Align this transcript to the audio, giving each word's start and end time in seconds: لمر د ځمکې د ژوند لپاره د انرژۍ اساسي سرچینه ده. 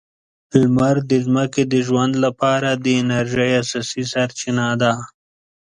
لمر 0.61 0.95
د 1.09 1.11
ځمکې 1.25 1.63
د 1.73 1.75
ژوند 1.87 2.13
لپاره 2.25 2.69
د 2.73 2.85
انرژۍ 3.01 3.49
اساسي 3.61 4.03
سرچینه 4.11 4.67
ده. 4.81 4.93